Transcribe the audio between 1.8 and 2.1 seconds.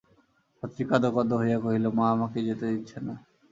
মা